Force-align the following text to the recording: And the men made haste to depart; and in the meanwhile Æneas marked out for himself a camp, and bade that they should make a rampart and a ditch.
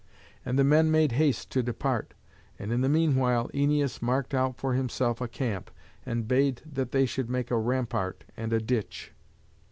And 0.43 0.57
the 0.57 0.63
men 0.63 0.89
made 0.89 1.11
haste 1.11 1.51
to 1.51 1.61
depart; 1.61 2.15
and 2.57 2.71
in 2.71 2.81
the 2.81 2.89
meanwhile 2.89 3.49
Æneas 3.49 4.01
marked 4.01 4.33
out 4.33 4.57
for 4.57 4.73
himself 4.73 5.21
a 5.21 5.27
camp, 5.27 5.69
and 6.07 6.27
bade 6.27 6.63
that 6.65 6.91
they 6.91 7.05
should 7.05 7.29
make 7.29 7.51
a 7.51 7.55
rampart 7.59 8.23
and 8.35 8.51
a 8.51 8.59
ditch. 8.59 9.13